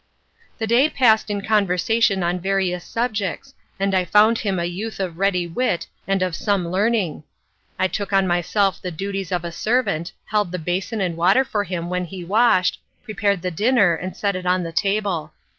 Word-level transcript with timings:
The 0.57 0.65
day 0.65 0.89
passed 0.89 1.29
in 1.29 1.43
conversation 1.45 2.23
on 2.23 2.39
various 2.39 2.83
subjects, 2.83 3.53
and 3.79 3.93
I 3.93 4.03
found 4.03 4.39
him 4.39 4.57
a 4.57 4.65
youth 4.65 4.99
of 4.99 5.19
ready 5.19 5.45
wit 5.45 5.85
and 6.07 6.23
of 6.23 6.35
some 6.35 6.69
learning. 6.69 7.23
I 7.77 7.87
took 7.87 8.11
on 8.11 8.25
myself 8.25 8.81
the 8.81 8.89
duties 8.89 9.31
of 9.31 9.45
a 9.45 9.51
servant, 9.51 10.11
held 10.25 10.51
the 10.51 10.57
basin 10.57 11.01
and 11.01 11.15
water 11.15 11.45
for 11.45 11.65
him 11.65 11.87
when 11.87 12.05
he 12.05 12.23
washed, 12.23 12.81
prepared 13.03 13.43
the 13.43 13.51
dinner 13.51 13.93
and 13.93 14.17
set 14.17 14.35
it 14.35 14.47
on 14.47 14.63
the 14.63 14.71
table. 14.73 15.33